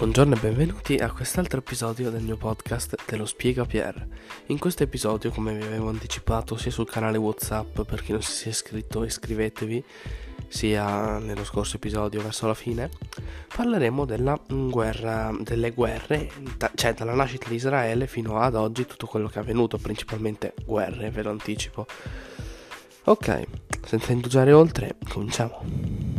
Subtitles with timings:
[0.00, 4.08] Buongiorno e benvenuti a quest'altro episodio del mio podcast Te lo spiega Pier.
[4.46, 8.32] In questo episodio, come vi avevo anticipato sia sul canale WhatsApp per chi non si
[8.32, 9.84] sia iscritto iscrivetevi,
[10.48, 12.88] sia nello scorso episodio verso la fine,
[13.54, 16.30] parleremo della guerra, delle guerre,
[16.76, 21.10] cioè dalla nascita di Israele fino ad oggi tutto quello che è avvenuto, principalmente guerre,
[21.10, 21.84] ve lo anticipo.
[23.04, 23.42] Ok,
[23.84, 26.09] senza indugiare oltre, cominciamo.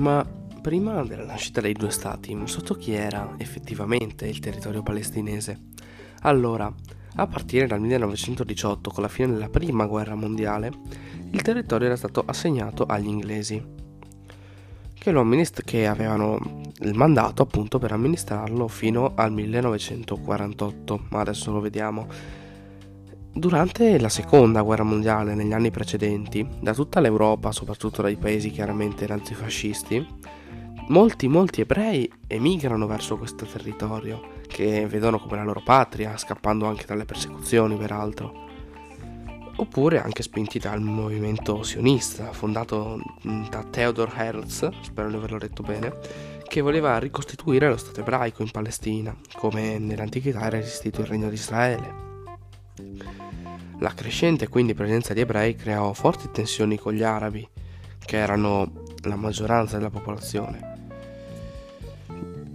[0.00, 0.26] Ma
[0.62, 5.60] prima della nascita dei due stati, sotto chi era effettivamente il territorio palestinese?
[6.22, 6.72] Allora,
[7.16, 10.72] a partire dal 1918, con la fine della prima guerra mondiale,
[11.32, 13.62] il territorio era stato assegnato agli inglesi,
[14.94, 21.60] che, amminist- che avevano il mandato appunto per amministrarlo fino al 1948, ma adesso lo
[21.60, 22.38] vediamo.
[23.32, 29.06] Durante la seconda guerra mondiale, negli anni precedenti, da tutta l'Europa, soprattutto dai paesi chiaramente
[29.06, 30.04] nazifascisti,
[30.88, 36.84] molti, molti ebrei emigrano verso questo territorio, che vedono come la loro patria, scappando anche
[36.86, 38.48] dalle persecuzioni, peraltro.
[39.56, 43.00] Oppure anche spinti dal movimento sionista, fondato
[43.48, 45.94] da Theodor Herzl, spero di averlo detto bene,
[46.48, 51.34] che voleva ricostituire lo Stato ebraico in Palestina, come nell'antichità era esistito il Regno di
[51.34, 52.09] Israele.
[53.80, 57.48] La crescente quindi presenza di ebrei creò forti tensioni con gli arabi,
[57.98, 58.72] che erano
[59.04, 60.78] la maggioranza della popolazione.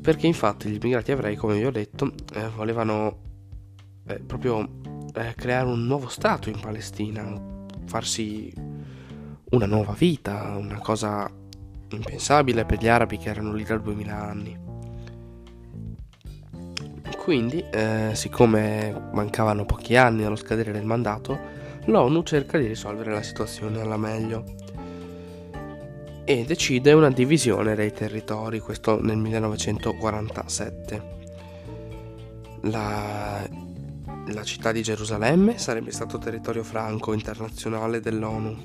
[0.01, 3.17] Perché infatti gli immigrati ebrei, come vi ho detto, eh, volevano
[4.05, 4.69] eh, proprio
[5.15, 7.41] eh, creare un nuovo Stato in Palestina,
[7.85, 8.53] farsi
[9.49, 11.27] una nuova vita, una cosa
[11.89, 14.64] impensabile per gli arabi che erano lì da 2000 anni.
[17.25, 21.35] Quindi, eh, siccome mancavano pochi anni allo scadere del mandato,
[21.85, 24.43] l'ONU cerca di risolvere la situazione alla meglio
[26.23, 31.03] e decide una divisione dei territori, questo nel 1947.
[32.61, 33.43] La,
[34.27, 38.55] la città di Gerusalemme sarebbe stato territorio franco internazionale dell'ONU.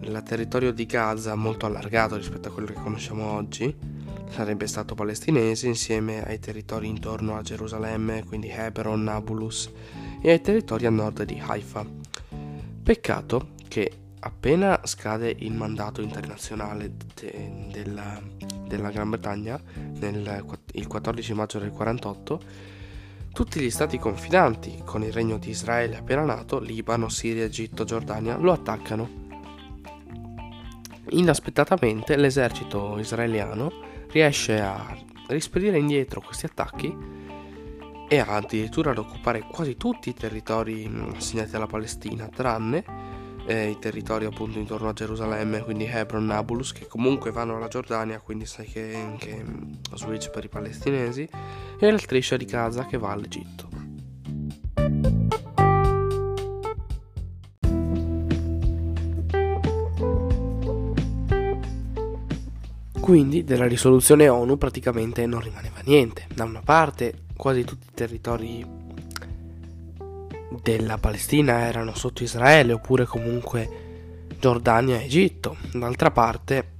[0.00, 3.95] Il territorio di Gaza, molto allargato rispetto a quello che conosciamo oggi,
[4.28, 9.70] sarebbe stato palestinese insieme ai territori intorno a Gerusalemme, quindi Hebron, Nablus
[10.20, 11.86] e ai territori a nord di Haifa.
[12.82, 18.20] Peccato che appena scade il mandato internazionale de- della,
[18.66, 19.60] della, Gran Bretagna,
[20.00, 22.40] nel, il 14 maggio del 48,
[23.32, 28.36] tutti gli stati confidanti con il regno di Israele appena nato, Libano, Siria, Egitto, Giordania,
[28.36, 29.24] lo attaccano.
[31.10, 33.85] Inaspettatamente l'esercito israeliano
[34.16, 34.96] riesce a
[35.28, 36.96] rispedire indietro questi attacchi
[38.08, 42.82] e addirittura ad occupare quasi tutti i territori mm, assegnati alla Palestina, tranne
[43.46, 48.18] eh, i territori appunto intorno a Gerusalemme, quindi Hebron, Nablus, che comunque vanno alla Giordania,
[48.20, 51.28] quindi sai che, che mm, switch per i palestinesi,
[51.78, 53.75] e la striscia di Gaza che va all'Egitto.
[63.06, 66.26] Quindi della risoluzione ONU praticamente non rimaneva niente.
[66.34, 68.66] Da una parte quasi tutti i territori
[70.60, 75.56] della Palestina erano sotto Israele oppure comunque Giordania e Egitto.
[75.74, 76.72] D'altra parte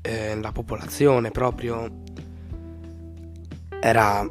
[0.00, 2.04] eh, la popolazione proprio
[3.80, 4.26] era,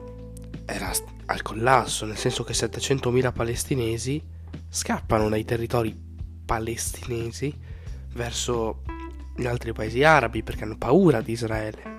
[0.65, 0.91] era
[1.25, 4.19] al collasso, nel senso che 700.000 palestinesi
[4.67, 5.95] scappano dai territori
[6.43, 7.55] palestinesi
[8.13, 8.81] verso
[9.39, 11.97] gli altri paesi arabi perché hanno paura di Israele.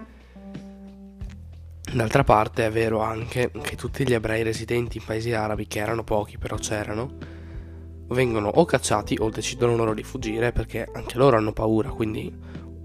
[1.93, 6.05] D'altra parte è vero anche che tutti gli ebrei residenti in paesi arabi, che erano
[6.05, 7.17] pochi però c'erano,
[8.09, 12.33] vengono o cacciati o decidono loro di fuggire perché anche loro hanno paura, quindi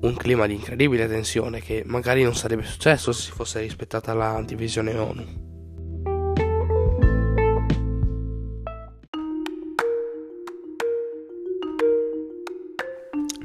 [0.01, 4.41] un clima di incredibile tensione che magari non sarebbe successo se si fosse rispettata la
[4.43, 5.54] divisione ONU.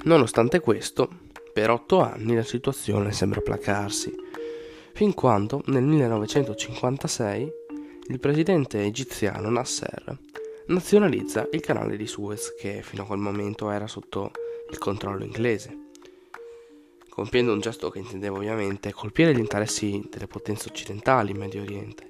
[0.02, 1.10] Nonostante questo,
[1.52, 4.10] per otto anni la situazione sembra placarsi,
[4.94, 7.52] fin quando nel 1956
[8.08, 10.18] il presidente egiziano Nasser
[10.68, 14.30] nazionalizza il canale di Suez che fino a quel momento era sotto
[14.70, 15.88] il controllo inglese,
[17.10, 22.08] compiendo un gesto che intendeva ovviamente colpire gli interessi delle potenze occidentali in Medio Oriente.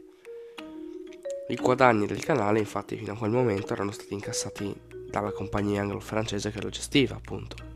[1.48, 4.72] I guadagni del canale infatti fino a quel momento erano stati incassati
[5.08, 7.69] dalla compagnia anglo-francese che lo gestiva appunto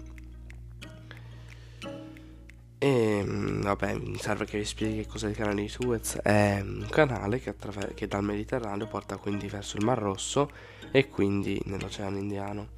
[2.84, 6.16] E mm, vabbè, serve che vi spieghi cos'è il canale di Suez.
[6.16, 10.50] È un canale che, attraver- che dal Mediterraneo porta quindi verso il Mar Rosso
[10.90, 12.68] e quindi nell'Oceano Indiano.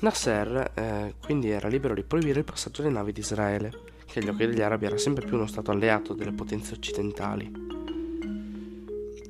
[0.00, 3.72] Nasser eh, quindi era libero di proibire il passaggio delle navi di Israele,
[4.04, 7.50] che agli occhi degli arabi era sempre più uno stato alleato delle potenze occidentali.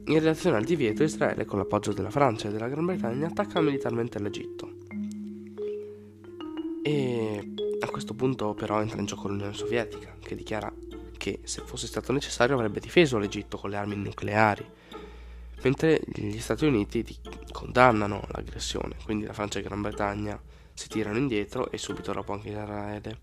[0.07, 4.19] In relazione al divieto, Israele, con l'appoggio della Francia e della Gran Bretagna, attacca militarmente
[4.19, 4.73] l'Egitto.
[6.83, 7.54] E
[8.05, 10.71] questo punto però entra in gioco l'Unione Sovietica, che dichiara
[11.17, 14.69] che se fosse stato necessario avrebbe difeso l'Egitto con le armi nucleari,
[15.63, 17.03] mentre gli Stati Uniti
[17.51, 20.39] condannano l'aggressione, quindi la Francia e la Gran Bretagna
[20.75, 23.19] si tirano indietro e subito dopo anche Israele.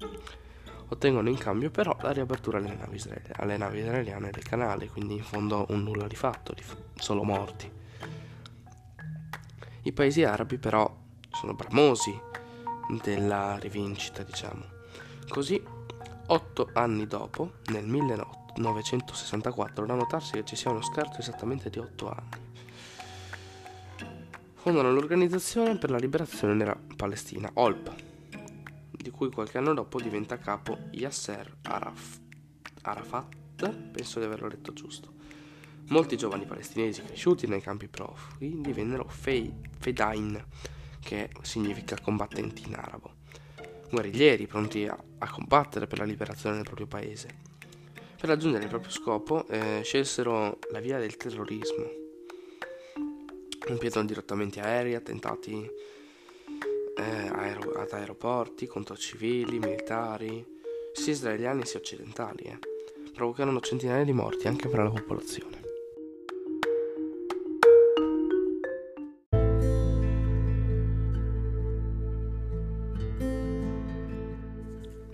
[0.87, 5.13] Ottengono in cambio però la riapertura alle navi, israele, alle navi israeliane del canale, quindi
[5.13, 6.63] in fondo un nulla di fatto, di
[6.95, 7.71] solo morti.
[9.83, 10.91] I paesi arabi però
[11.29, 12.19] sono bramosi
[13.03, 14.70] della rivincita, diciamo.
[15.31, 15.63] Così,
[16.27, 22.09] otto anni dopo, nel 1964, da notarsi che ci sia uno scarto esattamente di otto
[22.09, 22.49] anni.
[24.55, 27.93] Fondano l'Organizzazione per la Liberazione della Palestina, OLP,
[28.91, 32.19] di cui qualche anno dopo diventa capo Yasser Araf,
[32.81, 35.13] Arafat, penso di averlo letto giusto.
[35.87, 40.43] Molti giovani palestinesi cresciuti nei campi profughi divennero Fedain,
[40.99, 43.19] che significa combattenti in arabo,
[43.91, 47.49] guerriglieri pronti a, a combattere per la liberazione del proprio paese.
[48.19, 51.89] Per raggiungere il proprio scopo eh, scelsero la via del terrorismo,
[53.59, 55.69] compiendo dirottamenti aerei, attentati
[56.97, 60.45] eh, aer- ad aeroporti contro civili, militari,
[60.93, 62.59] sia israeliani sia occidentali, eh,
[63.13, 65.60] provocarono centinaia di morti anche per la popolazione.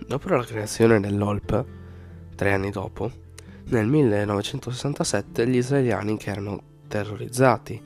[0.08, 1.64] Dopo la creazione dell'OLP,
[2.34, 3.12] tre anni dopo,
[3.64, 7.78] nel 1967 gli israeliani che erano terrorizzati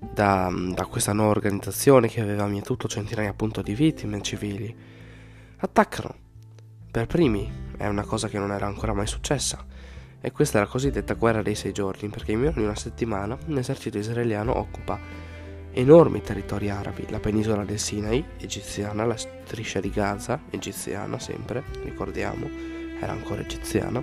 [0.00, 4.74] da, da, questa nuova organizzazione che aveva mietuto centinaia appunto di vittime civili,
[5.58, 6.16] attaccano.
[6.90, 9.64] Per primi, è una cosa che non era ancora mai successa,
[10.20, 13.38] e questa è la cosiddetta guerra dei sei giorni, perché in meno di una settimana
[13.44, 14.98] l'esercito israeliano occupa
[15.76, 22.48] enormi territori arabi, la penisola del Sinai, egiziana, la striscia di Gaza, egiziana sempre, ricordiamo,
[22.98, 24.02] era ancora egiziana,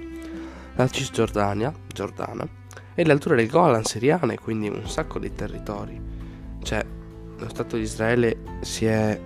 [0.75, 2.47] la Cisgiordania, giordana,
[2.93, 5.99] e le alture del Golan siriane, quindi un sacco di territori.
[6.61, 6.85] Cioè,
[7.37, 9.19] lo Stato di Israele si è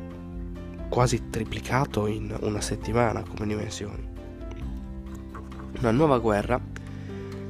[0.88, 4.08] quasi triplicato in una settimana come dimensioni.
[5.80, 6.60] Una nuova guerra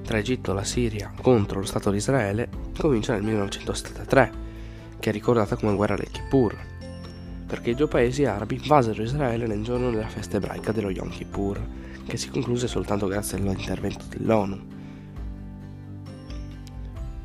[0.03, 4.45] tra Egitto e la Siria contro lo Stato di Israele comincia nel 1973
[5.07, 6.57] che è ricordata come guerra del Kippur,
[7.47, 11.65] perché i due paesi arabi invasero Israele nel giorno della festa ebraica dello Yom Kippur,
[12.05, 14.75] che si concluse soltanto grazie all'intervento dell'ONU.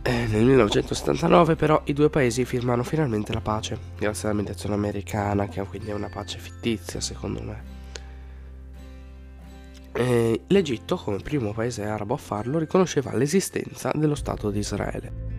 [0.02, 5.48] E nel 1979 però i due paesi firmano finalmente la pace, grazie alla mediazione americana,
[5.48, 7.62] che quindi è una pace fittizia secondo me.
[9.90, 15.31] E L'Egitto, come primo paese arabo a farlo, riconosceva l'esistenza dello Stato di Israele.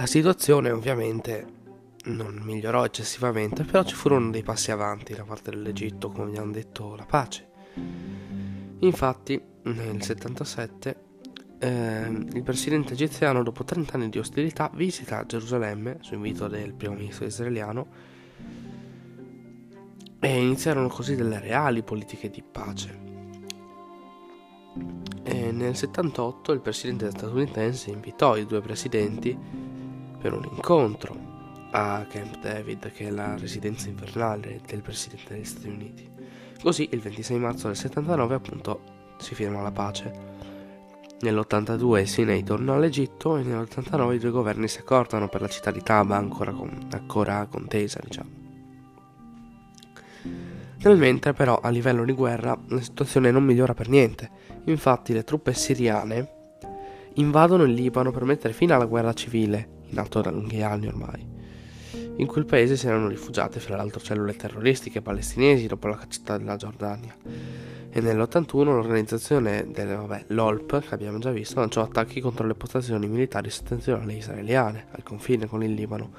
[0.00, 1.46] La situazione ovviamente
[2.04, 6.96] non migliorò eccessivamente, però ci furono dei passi avanti da parte dell'Egitto, come abbiamo detto,
[6.96, 7.46] la pace.
[8.78, 10.96] Infatti, nel 77,
[11.58, 16.94] eh, il presidente egiziano, dopo 30 anni di ostilità, visita Gerusalemme su invito del primo
[16.94, 17.86] ministro israeliano
[20.18, 22.98] e iniziarono così delle reali politiche di pace.
[25.24, 29.68] E nel 78 il presidente statunitense invitò i due presidenti
[30.20, 31.16] per un incontro
[31.70, 36.08] a Camp David, che è la residenza invernale del Presidente degli Stati Uniti.
[36.62, 38.80] Così il 26 marzo del 79 appunto
[39.18, 40.28] si firma la pace.
[41.20, 45.82] Nell'82 Sinai tornò all'Egitto e nell'89 i due governi si accordano per la città di
[45.82, 48.38] Taba ancora, con, ancora contesa, diciamo.
[50.82, 54.30] Nel mentre però a livello di guerra la situazione non migliora per niente.
[54.64, 56.38] Infatti le truppe siriane
[57.14, 61.38] invadono il Libano per mettere fine alla guerra civile nato da lunghi anni ormai.
[62.16, 66.56] In quel paese si erano rifugiate fra l'altro cellule terroristiche palestinesi dopo la cacciata della
[66.56, 67.16] Giordania.
[67.92, 73.08] E nell'81 l'organizzazione del, vabbè, l'OLP, che abbiamo già visto, lanciò attacchi contro le postazioni
[73.08, 76.12] militari settentrionali israeliane, al confine con il Libano.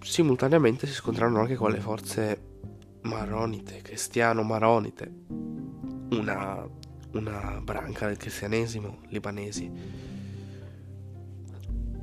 [0.00, 2.40] Simultaneamente si scontrarono anche con le forze
[3.02, 5.12] maronite, cristiano-maronite,
[6.12, 6.66] una,
[7.12, 10.17] una branca del cristianesimo libanesi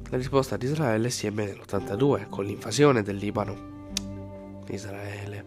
[0.10, 3.74] La risposta di Israele si ebbe nell'82 con l'invasione del Libano.
[4.68, 5.46] Israele.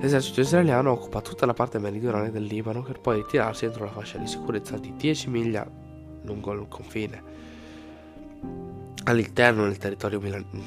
[0.00, 4.18] L'esercito israeliano occupa tutta la parte meridionale del Libano per poi ritirarsi entro la fascia
[4.18, 5.66] di sicurezza di 10 miglia
[6.22, 7.22] lungo il confine,
[9.04, 10.20] all'interno del territorio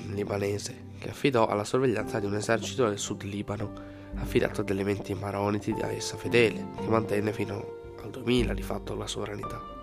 [0.08, 3.72] libanese, che affidò alla sorveglianza di un esercito del sud Libano,
[4.16, 9.08] affidato ad elementi maroniti a essa fedeli, che mantenne fino al 2000 di fatto la
[9.08, 9.79] sovranità.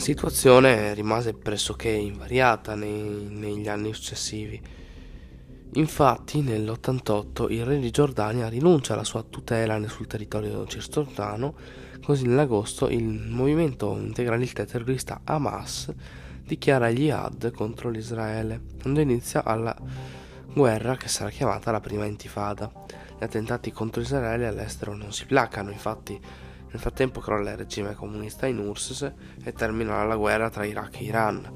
[0.00, 4.58] Situazione rimase pressoché invariata nei, negli anni successivi.
[5.74, 11.54] Infatti, nell'88 il re di Giordania rinuncia alla sua tutela sul territorio cisgiordano,
[12.02, 15.92] così nell'agosto il movimento integralista terrorista Hamas
[16.44, 19.76] dichiara jihad contro l'Israele, dando inizio alla
[20.54, 22.72] guerra che sarà chiamata la prima intifada.
[23.18, 26.18] Gli attentati contro Israele all'estero non si placano, infatti
[26.70, 29.12] nel frattempo crolla il regime comunista in URSS
[29.42, 31.52] e termina la guerra tra Iraq e Iran.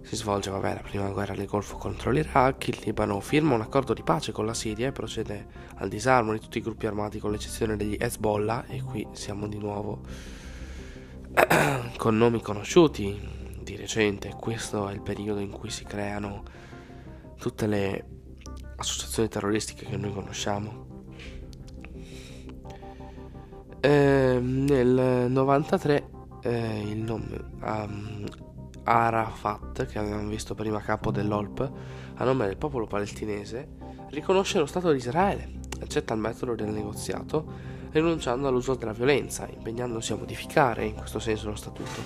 [0.00, 3.92] Si svolge vabbè, la prima guerra del Golfo contro l'Iraq, il Libano firma un accordo
[3.92, 7.30] di pace con la Siria e procede al disarmo di tutti i gruppi armati con
[7.30, 10.00] l'eccezione degli Hezbollah e qui siamo di nuovo
[11.98, 13.20] con nomi conosciuti
[13.60, 14.34] di recente.
[14.34, 16.42] Questo è il periodo in cui si creano
[17.38, 18.04] tutte le
[18.76, 20.87] associazioni terroristiche che noi conosciamo.
[23.80, 26.10] Eh, nel 93
[26.42, 28.24] eh, il nome um,
[28.82, 31.72] Arafat, che avevamo visto prima capo dell'OLP,
[32.14, 33.68] a nome del popolo palestinese,
[34.10, 40.12] riconosce lo Stato di Israele, accetta il metodo del negoziato, rinunciando all'uso della violenza, impegnandosi
[40.12, 42.00] a modificare in questo senso lo statuto,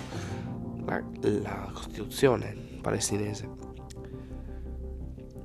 [0.85, 3.49] la, la Costituzione palestinese.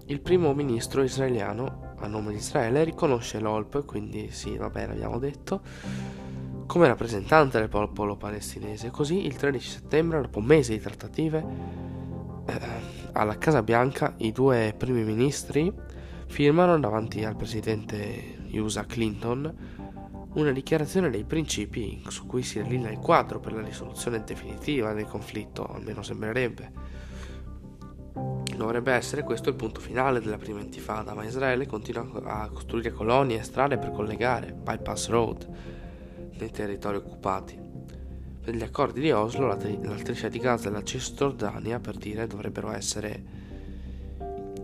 [0.08, 5.62] Il primo ministro israeliano, a nome di Israele, riconosce l'OLP, quindi sì, vabbè, l'abbiamo detto,
[6.68, 8.92] come rappresentante del popolo palestinese.
[8.92, 11.44] Così il 13 settembre, dopo mesi di trattative,
[12.46, 12.60] eh,
[13.14, 15.74] alla Casa Bianca i due primi ministri
[16.28, 19.86] firmano davanti al presidente USA Clinton
[20.34, 25.06] una dichiarazione dei principi su cui si allinea il quadro per la risoluzione definitiva del
[25.06, 26.72] conflitto, almeno sembrerebbe.
[28.56, 33.40] Dovrebbe essere questo il punto finale della prima intifada, ma Israele continua a costruire colonie
[33.40, 35.48] e strade per collegare, bypass road,
[36.38, 37.60] nei territori occupati.
[38.42, 41.98] Per gli accordi di Oslo, la, tri- la striscia di Gaza e la Cisgiordania, per
[41.98, 43.22] dire, dovrebbero essere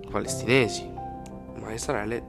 [0.09, 0.89] palestinesi,
[1.59, 2.23] ma Israele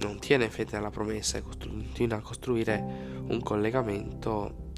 [0.00, 2.84] non tiene fede alla promessa e continua a costruire
[3.28, 4.72] un collegamento,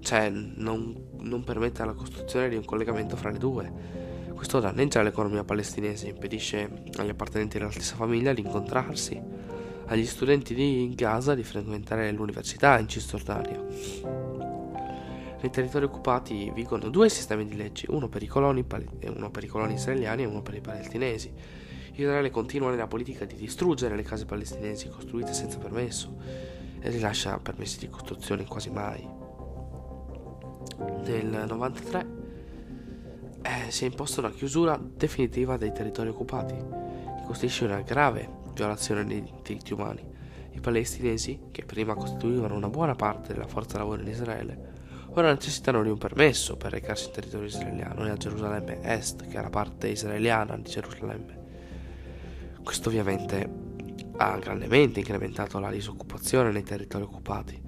[0.00, 3.72] cioè non, non permette la costruzione di un collegamento fra le due.
[4.34, 9.20] Questo danneggia l'economia palestinese, impedisce agli appartenenti della stessa famiglia di incontrarsi
[9.88, 13.58] agli studenti di Gaza di frequentare l'università in Cisgiordania.
[15.40, 18.64] Nei territori occupati vigono due sistemi di leggi, uno per i coloni,
[19.14, 21.32] uno per i coloni israeliani e uno per i palestinesi.
[21.94, 26.16] Israele continua nella politica di distruggere le case palestinesi costruite senza permesso
[26.80, 29.00] e rilascia permessi di costruzione quasi mai.
[30.78, 32.06] Nel 1993
[33.42, 39.04] eh, si è imposta una chiusura definitiva dei territori occupati, che costituisce una grave violazione
[39.04, 40.04] dei diritti umani.
[40.50, 44.72] I palestinesi, che prima costituivano una buona parte della forza lavoro in Israele,
[45.10, 49.38] ora necessitano di un permesso per recarsi in territorio israeliano e a Gerusalemme Est, che
[49.38, 51.36] è la parte israeliana di Gerusalemme.
[52.64, 53.66] Questo ovviamente
[54.16, 57.62] ha grandemente incrementato la disoccupazione nei territori occupati,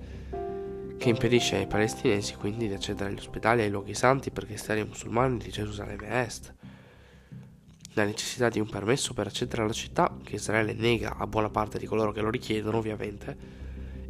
[0.98, 4.80] che impedisce ai palestinesi quindi di accedere agli ospedali e ai luoghi santi per cristiani
[4.80, 6.52] e musulmani di Gerusalemme Est
[7.94, 11.76] la necessità di un permesso per accedere alla città, che Israele nega a buona parte
[11.78, 13.36] di coloro che lo richiedono ovviamente,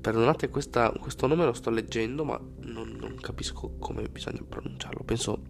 [0.00, 5.42] Perdonate questa, questo nome lo sto leggendo ma non, non capisco come bisogna pronunciarlo, penso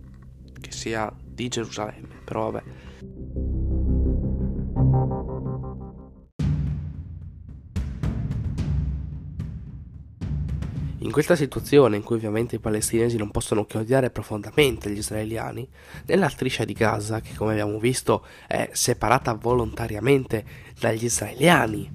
[0.61, 2.91] che sia di Gerusalemme, però vabbè.
[11.03, 15.69] In questa situazione, in cui ovviamente i palestinesi non possono che odiare profondamente gli israeliani,
[16.07, 20.45] nella striscia di Gaza, che come abbiamo visto è separata volontariamente
[20.79, 21.91] dagli israeliani,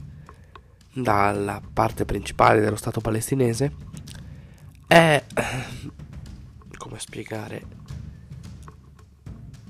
[0.91, 3.73] dalla parte principale dello Stato palestinese,
[4.87, 5.23] è...
[6.77, 7.65] come spiegare?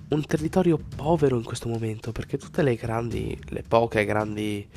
[0.10, 4.68] Un territorio povero in questo momento, perché tutte le grandi, le poche grandi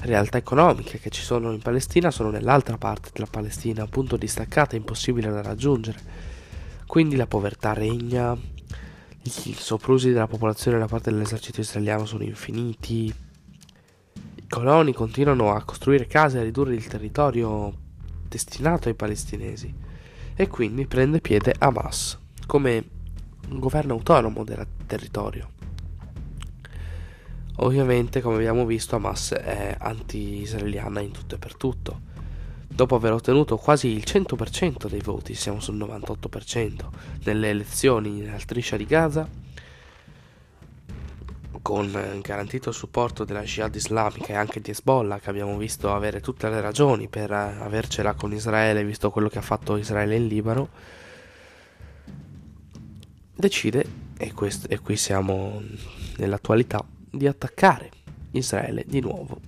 [0.00, 5.30] realtà economiche che ci sono in Palestina sono nell'altra parte della Palestina, appunto distaccata, impossibile
[5.30, 5.98] da raggiungere.
[6.86, 8.36] Quindi la povertà regna,
[9.22, 13.12] i soprusi della popolazione da parte dell'esercito israeliano sono infiniti,
[14.34, 17.72] i coloni continuano a costruire case e a ridurre il territorio
[18.28, 19.74] destinato ai palestinesi
[20.34, 22.84] e quindi prende piede Hamas come
[23.48, 25.55] un governo autonomo del territorio.
[27.56, 32.00] Ovviamente, come abbiamo visto, Hamas è anti-israeliana in tutto e per tutto.
[32.68, 36.88] Dopo aver ottenuto quasi il 100% dei voti, siamo sul 98%,
[37.24, 39.26] nelle elezioni nella striscia di Gaza,
[41.62, 46.20] con garantito il supporto della Jihad islamica e anche di Hezbollah, che abbiamo visto avere
[46.20, 50.68] tutte le ragioni per avercela con Israele, visto quello che ha fatto Israele in Libano,
[53.34, 53.86] decide,
[54.18, 55.62] e, questo, e qui siamo
[56.18, 56.84] nell'attualità,
[57.16, 57.90] di attaccare
[58.32, 59.40] Israele di nuovo,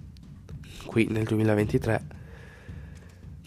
[0.86, 2.16] qui nel 2023,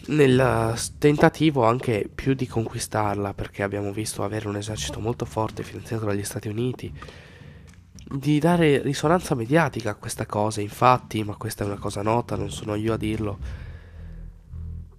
[0.06, 6.06] nel tentativo anche più di conquistarla, perché abbiamo visto avere un esercito molto forte finanziato
[6.06, 6.92] dagli Stati Uniti,
[8.14, 12.50] di dare risonanza mediatica a questa cosa, infatti, ma questa è una cosa nota, non
[12.50, 13.38] sono io a dirlo,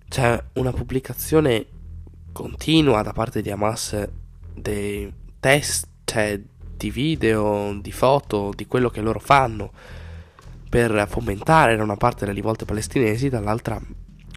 [0.08, 1.66] c'è una pubblicazione
[2.32, 4.08] continua da parte di Hamas
[4.54, 6.40] dei test, cioè
[6.76, 9.72] di video, di foto, di quello che loro fanno
[10.70, 13.80] per fomentare da una parte le rivolte palestinesi, dall'altra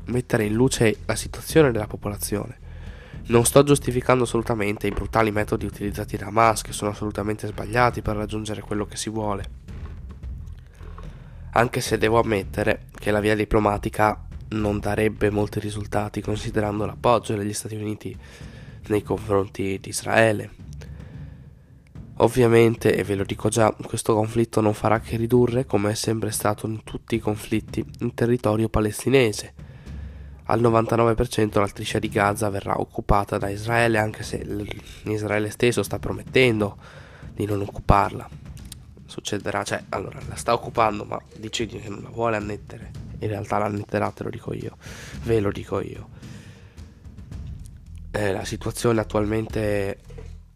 [0.06, 2.58] mettere in luce la situazione della popolazione.
[3.28, 8.16] Non sto giustificando assolutamente i brutali metodi utilizzati da Hamas, che sono assolutamente sbagliati per
[8.16, 9.44] raggiungere quello che si vuole.
[11.52, 17.52] Anche se devo ammettere che la via diplomatica non darebbe molti risultati considerando l'appoggio degli
[17.52, 18.16] Stati Uniti
[18.88, 20.50] nei confronti di Israele.
[22.18, 26.30] Ovviamente, e ve lo dico già, questo conflitto non farà che ridurre, come è sempre
[26.30, 29.52] stato in tutti i conflitti, il territorio palestinese.
[30.44, 34.42] Al 99% la striscia di Gaza verrà occupata da Israele, anche se
[35.04, 36.78] Israele stesso sta promettendo
[37.34, 38.26] di non occuparla.
[39.04, 42.92] Succederà, cioè, allora la sta occupando, ma dice che non la vuole annettere.
[43.18, 44.76] In realtà la annetterà, te lo dico io.
[45.24, 46.08] Ve lo dico io.
[48.10, 49.98] Eh, la situazione attualmente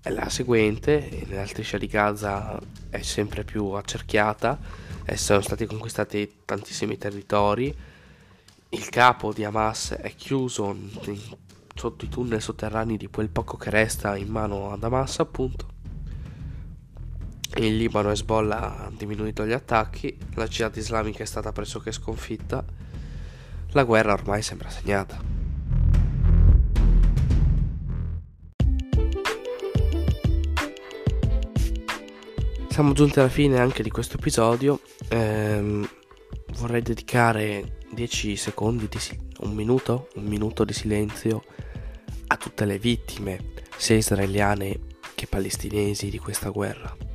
[0.04, 2.58] la seguente, nella striscia di Gaza
[2.88, 4.58] è sempre più accerchiata,
[5.04, 7.74] e sono stati conquistati tantissimi territori,
[8.70, 10.76] il capo di Hamas è chiuso
[11.74, 15.68] sotto i tunnel sotterranei di quel poco che resta in mano ad Hamas appunto.
[17.56, 22.64] In Libano Hezbollah ha diminuito gli attacchi, la Jihad islamica è stata pressoché sconfitta,
[23.72, 25.39] la guerra ormai sembra segnata.
[32.80, 34.80] Siamo giunti alla fine anche di questo episodio.
[35.10, 35.86] Ehm,
[36.54, 41.44] vorrei dedicare 10 secondi, di si- un minuto, un minuto di silenzio
[42.28, 44.80] a tutte le vittime, sia israeliane
[45.14, 47.09] che palestinesi, di questa guerra.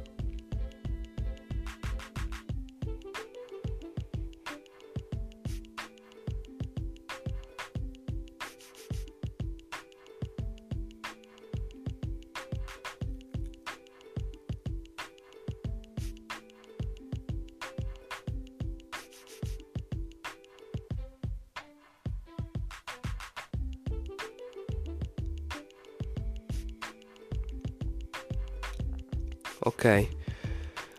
[29.66, 30.08] Ok,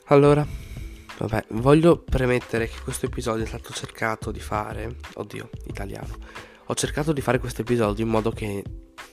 [0.07, 0.44] allora,
[1.18, 6.18] vabbè, voglio premettere che questo episodio è stato cercato di fare, oddio, italiano,
[6.64, 8.64] ho cercato di fare questo episodio in modo che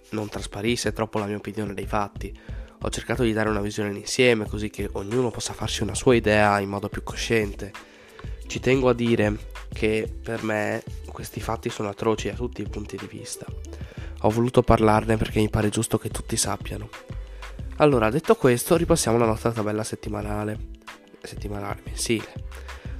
[0.09, 2.35] non trasparisse troppo la mia opinione dei fatti.
[2.81, 6.59] Ho cercato di dare una visione insieme così che ognuno possa farsi una sua idea
[6.59, 7.71] in modo più cosciente.
[8.47, 9.37] Ci tengo a dire
[9.71, 13.45] che per me questi fatti sono atroci da tutti i punti di vista.
[14.21, 17.12] Ho voluto parlarne perché mi pare giusto che tutti sappiano.
[17.77, 20.57] Allora, detto questo, ripassiamo la nostra tabella settimanale,
[21.21, 22.31] settimanale, mensile.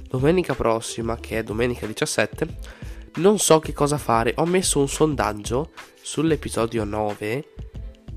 [0.08, 2.46] Domenica prossima, che è domenica 17,
[3.16, 4.34] non so che cosa fare.
[4.36, 5.70] Ho messo un sondaggio
[6.02, 7.48] sull'episodio 9.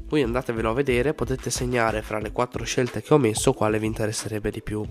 [0.07, 3.85] Voi andatevelo a vedere, potete segnare fra le quattro scelte che ho messo quale vi
[3.85, 4.83] interesserebbe di più.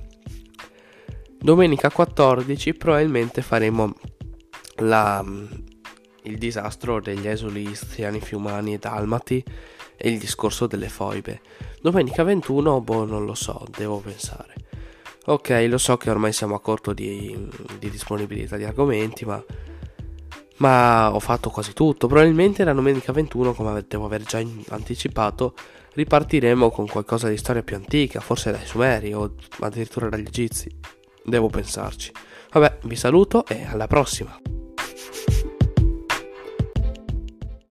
[1.36, 3.92] Domenica 14 probabilmente faremo
[4.76, 5.24] la,
[6.22, 9.44] il disastro degli esuli istriani, fiumani e dalmati
[9.96, 11.40] e il discorso delle foibe.
[11.80, 14.54] Domenica 21, boh, non lo so, devo pensare.
[15.26, 19.42] Ok, lo so che ormai siamo a corto di, di disponibilità di argomenti, ma,
[20.58, 22.06] ma, ho fatto quasi tutto.
[22.06, 25.54] Probabilmente la domenica 21, come devo aver già anticipato,
[25.94, 30.70] ripartiremo con qualcosa di storia più antica, forse dai Sumeri o addirittura dagli Egizi.
[31.24, 32.12] Devo pensarci.
[32.52, 34.38] Vabbè, vi saluto e alla prossima.